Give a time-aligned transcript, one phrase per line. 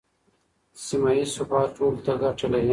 [0.85, 2.69] سیمه ییز ثبات ټولو ته ګټه لري.